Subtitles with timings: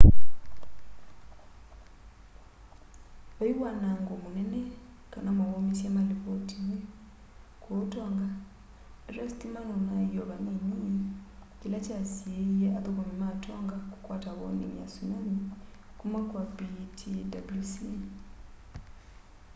[3.37, 4.61] vai wanango munene
[5.13, 6.77] kana mauumisye malivotiwa
[7.63, 8.27] kuu tonga
[9.07, 10.93] ateo sitima nunaie o vanini
[11.59, 15.35] kila kyasiie athukumi ma tonga kukwata warning ya tsunami
[15.99, 17.73] kuma kwa ptwc